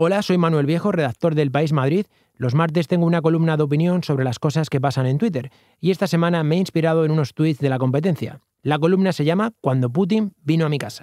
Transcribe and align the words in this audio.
Hola, 0.00 0.22
soy 0.22 0.38
Manuel 0.38 0.64
Viejo, 0.64 0.92
redactor 0.92 1.34
del 1.34 1.50
País 1.50 1.72
Madrid. 1.72 2.06
Los 2.36 2.54
martes 2.54 2.86
tengo 2.86 3.04
una 3.04 3.20
columna 3.20 3.56
de 3.56 3.64
opinión 3.64 4.04
sobre 4.04 4.22
las 4.22 4.38
cosas 4.38 4.70
que 4.70 4.80
pasan 4.80 5.06
en 5.06 5.18
Twitter 5.18 5.50
y 5.80 5.90
esta 5.90 6.06
semana 6.06 6.44
me 6.44 6.54
he 6.54 6.58
inspirado 6.60 7.04
en 7.04 7.10
unos 7.10 7.34
tweets 7.34 7.58
de 7.58 7.68
la 7.68 7.80
competencia. 7.80 8.40
La 8.62 8.78
columna 8.78 9.12
se 9.12 9.24
llama 9.24 9.54
Cuando 9.60 9.90
Putin 9.90 10.34
vino 10.44 10.64
a 10.64 10.68
mi 10.68 10.78
casa. 10.78 11.02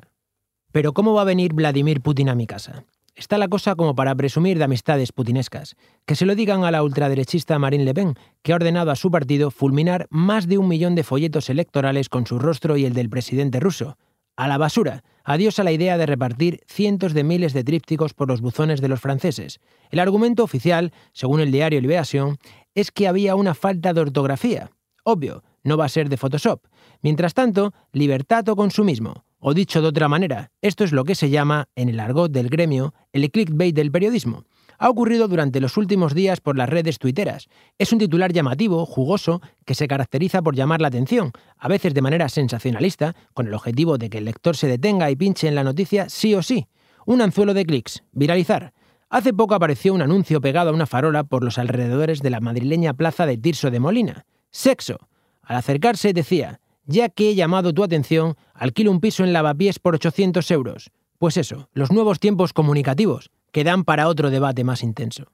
Pero 0.72 0.94
¿cómo 0.94 1.14
va 1.14 1.24
a 1.24 1.26
venir 1.26 1.52
Vladimir 1.52 2.00
Putin 2.00 2.30
a 2.30 2.36
mi 2.36 2.48
casa? 2.48 2.86
Está 3.16 3.38
la 3.38 3.50
cosa 3.50 3.76
como 3.76 3.96
para 3.96 4.16
presumir 4.16 4.58
de 4.58 4.64
amistades 4.64 5.12
putinescas. 5.12 5.76
Que 6.06 6.16
se 6.16 6.26
lo 6.26 6.34
digan 6.34 6.64
a 6.64 6.72
la 6.72 6.82
ultraderechista 6.82 7.60
Marine 7.60 7.84
Le 7.84 7.94
Pen, 7.94 8.14
que 8.44 8.54
ha 8.54 8.56
ordenado 8.56 8.92
a 8.92 8.96
su 8.96 9.12
partido 9.12 9.52
fulminar 9.52 10.08
más 10.10 10.48
de 10.48 10.58
un 10.58 10.70
millón 10.70 10.96
de 10.96 11.04
folletos 11.04 11.50
electorales 11.50 12.08
con 12.08 12.26
su 12.26 12.40
rostro 12.40 12.78
y 12.78 12.86
el 12.86 12.94
del 12.94 13.10
presidente 13.10 13.60
ruso. 13.60 13.98
A 14.38 14.48
la 14.48 14.58
basura. 14.58 15.04
Adiós 15.26 15.58
a 15.58 15.64
la 15.64 15.72
idea 15.72 15.98
de 15.98 16.06
repartir 16.06 16.62
cientos 16.68 17.14
de 17.14 17.24
miles 17.24 17.52
de 17.54 17.64
trípticos 17.64 18.14
por 18.14 18.28
los 18.28 18.42
buzones 18.42 18.80
de 18.80 18.88
los 18.88 19.02
franceses. 19.02 19.60
El 19.90 20.00
argumento 20.00 20.44
oficial, 20.44 20.94
según 21.14 21.42
el 21.42 21.52
diario 21.52 21.82
Liberación, 21.82 22.38
es 22.76 22.92
que 22.92 23.08
había 23.08 23.36
una 23.36 23.56
falta 23.56 23.92
de 23.92 24.02
ortografía. 24.02 24.70
Obvio, 25.04 25.44
no 25.64 25.78
va 25.78 25.86
a 25.86 25.90
ser 25.90 26.10
de 26.10 26.18
Photoshop. 26.18 26.68
Mientras 27.02 27.34
tanto, 27.34 27.74
libertad 27.92 28.48
o 28.50 28.56
consumismo. 28.56 29.26
O 29.40 29.56
dicho 29.56 29.82
de 29.82 29.88
otra 29.88 30.08
manera, 30.08 30.52
esto 30.62 30.84
es 30.84 30.92
lo 30.92 31.04
que 31.04 31.16
se 31.16 31.32
llama, 31.32 31.70
en 31.76 31.90
el 31.90 32.00
argot 32.00 32.32
del 32.32 32.50
gremio, 32.50 32.94
el 33.12 33.30
clickbait 33.32 33.76
del 33.76 33.92
periodismo 33.92 34.46
ha 34.78 34.90
ocurrido 34.90 35.28
durante 35.28 35.62
los 35.62 35.78
últimos 35.78 36.14
días 36.14 36.42
por 36.42 36.58
las 36.58 36.70
redes 36.70 37.00
tuiteras. 37.00 37.48
Es 37.78 37.92
un 37.94 38.00
titular 38.00 38.34
llamativo, 38.34 38.86
jugoso, 38.86 39.42
que 39.66 39.76
se 39.76 39.88
caracteriza 39.88 40.42
por 40.42 40.56
llamar 40.56 40.82
la 40.82 40.90
atención, 40.90 41.32
a 41.58 41.68
veces 41.68 41.94
de 41.94 42.02
manera 42.02 42.30
sensacionalista, 42.30 43.16
con 43.34 43.48
el 43.48 43.54
objetivo 43.54 43.98
de 43.98 44.10
que 44.10 44.20
el 44.20 44.26
lector 44.26 44.56
se 44.56 44.68
detenga 44.68 45.10
y 45.12 45.16
pinche 45.16 45.48
en 45.48 45.56
la 45.56 45.64
noticia 45.64 46.10
sí 46.10 46.36
o 46.36 46.42
sí. 46.42 46.68
Un 47.06 47.22
anzuelo 47.22 47.54
de 47.54 47.66
clics, 47.66 48.04
viralizar. 48.12 48.74
Hace 49.10 49.34
poco 49.34 49.56
apareció 49.56 49.94
un 49.94 50.02
anuncio 50.02 50.42
pegado 50.42 50.72
a 50.72 50.74
una 50.74 50.88
farola 50.88 51.24
por 51.24 51.44
los 51.44 51.58
alrededores 51.58 52.22
de 52.22 52.32
la 52.32 52.40
madrileña 52.40 52.94
plaza 52.94 53.26
de 53.26 53.38
Tirso 53.38 53.72
de 53.72 53.80
Molina. 53.80 54.26
Sexo. 54.50 55.08
Al 55.42 55.58
acercarse 55.58 56.12
decía, 56.14 56.60
ya 56.86 57.10
que 57.10 57.30
he 57.30 57.36
llamado 57.36 57.74
tu 57.74 57.84
atención, 57.84 58.36
alquilo 58.54 58.92
un 58.92 59.00
piso 59.00 59.24
en 59.24 59.34
Lavapiés 59.34 59.80
por 59.80 59.96
800 59.96 60.50
euros. 60.52 60.92
Pues 61.20 61.38
eso, 61.38 61.70
los 61.74 61.92
nuevos 61.92 62.20
tiempos 62.20 62.52
comunicativos 62.52 63.30
que 63.56 63.64
dan 63.64 63.86
para 63.86 64.10
otro 64.10 64.32
debate 64.32 64.66
más 64.66 64.84
intenso. 64.84 65.32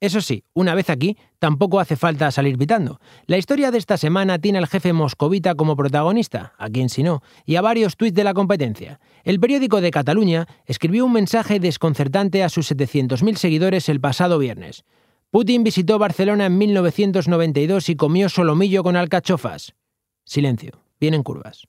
Eso 0.00 0.22
sí, 0.22 0.44
una 0.54 0.74
vez 0.74 0.88
aquí, 0.88 1.18
tampoco 1.38 1.78
hace 1.78 1.94
falta 1.94 2.30
salir 2.30 2.56
pitando. 2.56 3.00
La 3.26 3.36
historia 3.36 3.70
de 3.70 3.76
esta 3.76 3.98
semana 3.98 4.38
tiene 4.38 4.56
al 4.56 4.66
jefe 4.66 4.94
moscovita 4.94 5.54
como 5.54 5.76
protagonista, 5.76 6.54
a 6.56 6.70
quien 6.70 6.88
si 6.88 7.02
no, 7.02 7.22
y 7.44 7.56
a 7.56 7.60
varios 7.60 7.98
tuits 7.98 8.14
de 8.14 8.24
la 8.24 8.32
competencia. 8.32 8.98
El 9.24 9.40
periódico 9.40 9.82
de 9.82 9.90
Cataluña 9.90 10.48
escribió 10.64 11.04
un 11.04 11.12
mensaje 11.12 11.60
desconcertante 11.60 12.42
a 12.42 12.48
sus 12.48 12.72
700.000 12.72 13.36
seguidores 13.36 13.90
el 13.90 14.00
pasado 14.00 14.38
viernes. 14.38 14.86
Putin 15.30 15.64
visitó 15.64 15.98
Barcelona 15.98 16.46
en 16.46 16.56
1992 16.56 17.90
y 17.90 17.96
comió 17.96 18.30
solomillo 18.30 18.82
con 18.82 18.96
alcachofas. 18.96 19.74
Silencio, 20.24 20.80
vienen 20.98 21.22
curvas 21.22 21.68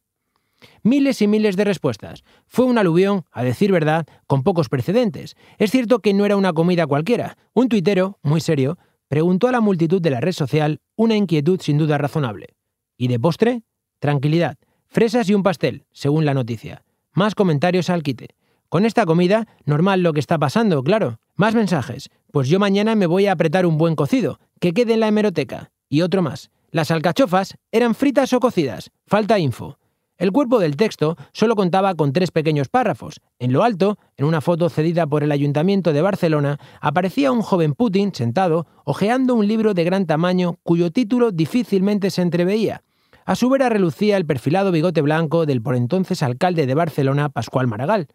miles 0.84 1.22
y 1.22 1.28
miles 1.28 1.56
de 1.56 1.64
respuestas. 1.64 2.24
Fue 2.48 2.66
un 2.66 2.78
aluvión, 2.78 3.26
a 3.32 3.44
decir 3.44 3.72
verdad, 3.72 4.06
con 4.28 4.44
pocos 4.44 4.70
precedentes. 4.70 5.36
Es 5.58 5.72
cierto 5.72 6.00
que 6.00 6.14
no 6.14 6.26
era 6.26 6.38
una 6.38 6.54
comida 6.54 6.88
cualquiera. 6.88 7.38
Un 7.54 7.70
tuitero, 7.70 8.20
muy 8.22 8.42
serio, 8.42 8.78
preguntó 9.08 9.48
a 9.48 9.52
la 9.52 9.62
multitud 9.62 10.02
de 10.02 10.10
la 10.10 10.22
red 10.22 10.34
social 10.34 10.82
una 10.96 11.16
inquietud 11.16 11.60
sin 11.62 11.78
duda 11.78 11.98
razonable. 11.98 12.56
¿Y 12.98 13.08
de 13.08 13.20
postre? 13.20 13.64
Tranquilidad. 14.00 14.58
Fresas 14.88 15.30
y 15.30 15.34
un 15.34 15.44
pastel, 15.44 15.86
según 15.92 16.26
la 16.26 16.34
noticia. 16.34 16.84
Más 17.14 17.36
comentarios 17.36 17.90
al 17.90 18.04
quite. 18.04 18.36
Con 18.70 18.86
esta 18.86 19.06
comida, 19.06 19.48
normal 19.66 20.02
lo 20.02 20.14
que 20.14 20.20
está 20.20 20.38
pasando, 20.38 20.84
claro. 20.84 21.20
Más 21.36 21.56
mensajes. 21.56 22.10
Pues 22.32 22.50
yo 22.50 22.60
mañana 22.60 22.96
me 22.96 23.08
voy 23.08 23.28
a 23.28 23.34
apretar 23.34 23.66
un 23.66 23.78
buen 23.78 23.96
cocido, 23.96 24.40
que 24.60 24.74
quede 24.74 24.94
en 24.94 25.00
la 25.02 25.08
hemeroteca. 25.08 25.72
Y 25.90 26.02
otro 26.02 26.22
más. 26.22 26.50
Las 26.72 26.92
alcachofas 26.92 27.58
eran 27.72 27.96
fritas 27.96 28.34
o 28.34 28.40
cocidas. 28.40 28.92
Falta 29.06 29.40
info. 29.40 29.78
El 30.18 30.32
cuerpo 30.32 30.60
del 30.60 30.78
texto 30.78 31.18
solo 31.34 31.56
contaba 31.56 31.94
con 31.96 32.14
tres 32.14 32.32
pequeños 32.32 32.70
párrafos. 32.70 33.20
En 33.38 33.52
lo 33.52 33.64
alto, 33.64 33.98
en 34.16 34.26
una 34.26 34.40
foto 34.40 34.70
cedida 34.70 35.06
por 35.06 35.24
el 35.24 35.32
Ayuntamiento 35.32 35.92
de 35.92 36.02
Barcelona, 36.02 36.58
aparecía 36.80 37.34
un 37.34 37.42
joven 37.42 37.74
Putin 37.74 38.14
sentado, 38.14 38.66
hojeando 38.86 39.36
un 39.36 39.46
libro 39.46 39.74
de 39.74 39.84
gran 39.84 40.06
tamaño 40.06 40.58
cuyo 40.64 40.90
título 40.90 41.32
difícilmente 41.32 42.12
se 42.12 42.22
entreveía. 42.22 42.82
A 43.26 43.36
su 43.36 43.50
vera 43.50 43.68
relucía 43.68 44.16
el 44.16 44.26
perfilado 44.26 44.72
bigote 44.72 45.02
blanco 45.02 45.46
del 45.46 45.62
por 45.62 45.76
entonces 45.76 46.24
alcalde 46.24 46.66
de 46.66 46.76
Barcelona, 46.76 47.28
Pascual 47.28 47.68
Maragall. 47.68 48.08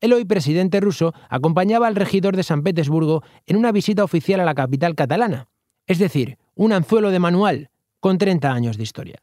El 0.00 0.14
hoy 0.14 0.24
presidente 0.24 0.80
ruso 0.80 1.14
acompañaba 1.28 1.86
al 1.86 1.94
regidor 1.94 2.36
de 2.36 2.42
San 2.42 2.62
Petersburgo 2.62 3.22
en 3.46 3.56
una 3.56 3.70
visita 3.70 4.02
oficial 4.02 4.40
a 4.40 4.44
la 4.44 4.54
capital 4.54 4.96
catalana. 4.96 5.48
Es 5.86 5.98
decir, 5.98 6.38
un 6.54 6.72
anzuelo 6.72 7.10
de 7.10 7.20
manual, 7.20 7.70
con 8.00 8.18
30 8.18 8.50
años 8.52 8.76
de 8.76 8.82
historia. 8.82 9.22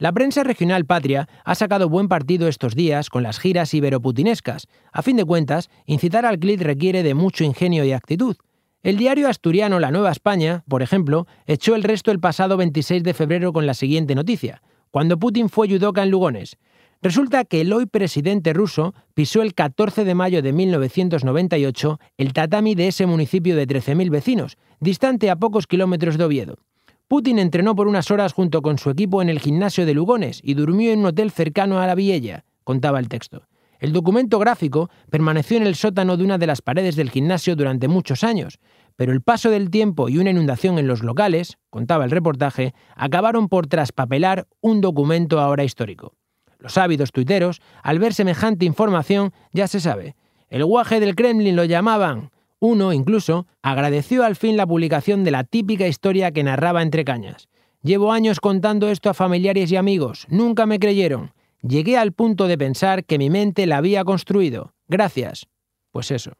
La 0.00 0.12
prensa 0.12 0.44
regional 0.44 0.84
patria 0.84 1.28
ha 1.44 1.56
sacado 1.56 1.88
buen 1.88 2.06
partido 2.06 2.46
estos 2.46 2.76
días 2.76 3.10
con 3.10 3.24
las 3.24 3.40
giras 3.40 3.74
iberoputinescas. 3.74 4.68
A 4.92 5.02
fin 5.02 5.16
de 5.16 5.24
cuentas, 5.24 5.70
incitar 5.86 6.24
al 6.24 6.38
clic 6.38 6.60
requiere 6.60 7.02
de 7.02 7.14
mucho 7.14 7.42
ingenio 7.42 7.84
y 7.84 7.90
actitud. 7.90 8.36
El 8.84 8.96
diario 8.96 9.28
asturiano 9.28 9.80
La 9.80 9.90
Nueva 9.90 10.12
España, 10.12 10.62
por 10.68 10.82
ejemplo, 10.82 11.26
echó 11.46 11.74
el 11.74 11.82
resto 11.82 12.12
el 12.12 12.20
pasado 12.20 12.56
26 12.56 13.02
de 13.02 13.12
febrero 13.12 13.52
con 13.52 13.66
la 13.66 13.74
siguiente 13.74 14.14
noticia, 14.14 14.62
cuando 14.92 15.18
Putin 15.18 15.48
fue 15.48 15.66
yudoka 15.66 16.04
en 16.04 16.10
Lugones. 16.12 16.58
Resulta 17.02 17.44
que 17.44 17.62
el 17.62 17.72
hoy 17.72 17.86
presidente 17.86 18.52
ruso 18.52 18.94
pisó 19.14 19.42
el 19.42 19.52
14 19.52 20.04
de 20.04 20.14
mayo 20.14 20.42
de 20.42 20.52
1998 20.52 21.98
el 22.18 22.32
tatami 22.32 22.76
de 22.76 22.86
ese 22.86 23.06
municipio 23.06 23.56
de 23.56 23.66
13.000 23.66 24.10
vecinos, 24.10 24.58
distante 24.78 25.28
a 25.28 25.34
pocos 25.34 25.66
kilómetros 25.66 26.18
de 26.18 26.24
Oviedo. 26.24 26.58
Putin 27.08 27.38
entrenó 27.38 27.74
por 27.74 27.88
unas 27.88 28.10
horas 28.10 28.34
junto 28.34 28.60
con 28.60 28.76
su 28.76 28.90
equipo 28.90 29.22
en 29.22 29.30
el 29.30 29.40
gimnasio 29.40 29.86
de 29.86 29.94
Lugones 29.94 30.42
y 30.44 30.52
durmió 30.52 30.92
en 30.92 30.98
un 30.98 31.06
hotel 31.06 31.30
cercano 31.30 31.80
a 31.80 31.86
la 31.86 31.94
Viella, 31.94 32.44
contaba 32.64 32.98
el 32.98 33.08
texto. 33.08 33.48
El 33.78 33.94
documento 33.94 34.38
gráfico 34.38 34.90
permaneció 35.08 35.56
en 35.56 35.66
el 35.66 35.74
sótano 35.74 36.18
de 36.18 36.24
una 36.24 36.36
de 36.36 36.46
las 36.46 36.60
paredes 36.60 36.96
del 36.96 37.08
gimnasio 37.08 37.56
durante 37.56 37.88
muchos 37.88 38.24
años, 38.24 38.58
pero 38.94 39.12
el 39.12 39.22
paso 39.22 39.48
del 39.48 39.70
tiempo 39.70 40.10
y 40.10 40.18
una 40.18 40.32
inundación 40.32 40.78
en 40.78 40.86
los 40.86 41.02
locales, 41.02 41.56
contaba 41.70 42.04
el 42.04 42.10
reportaje, 42.10 42.74
acabaron 42.94 43.48
por 43.48 43.68
traspapelar 43.68 44.46
un 44.60 44.82
documento 44.82 45.40
ahora 45.40 45.64
histórico. 45.64 46.12
Los 46.58 46.76
ávidos 46.76 47.12
tuiteros, 47.12 47.62
al 47.82 48.00
ver 48.00 48.12
semejante 48.12 48.66
información, 48.66 49.32
ya 49.52 49.66
se 49.66 49.80
sabe. 49.80 50.14
El 50.50 50.64
guaje 50.66 51.00
del 51.00 51.14
Kremlin 51.14 51.56
lo 51.56 51.64
llamaban, 51.64 52.32
uno, 52.60 52.92
incluso, 52.92 53.46
agradeció 53.62 54.24
al 54.24 54.36
fin 54.36 54.56
la 54.56 54.66
publicación 54.66 55.24
de 55.24 55.30
la 55.30 55.44
típica 55.44 55.86
historia 55.86 56.32
que 56.32 56.42
narraba 56.42 56.82
entre 56.82 57.04
cañas. 57.04 57.48
Llevo 57.82 58.12
años 58.12 58.40
contando 58.40 58.88
esto 58.88 59.08
a 59.10 59.14
familiares 59.14 59.70
y 59.70 59.76
amigos, 59.76 60.26
nunca 60.28 60.66
me 60.66 60.80
creyeron. 60.80 61.32
Llegué 61.62 61.96
al 61.96 62.12
punto 62.12 62.46
de 62.46 62.58
pensar 62.58 63.04
que 63.04 63.18
mi 63.18 63.30
mente 63.30 63.66
la 63.66 63.78
había 63.78 64.04
construido. 64.04 64.74
Gracias. 64.88 65.46
Pues 65.90 66.10
eso. 66.10 66.32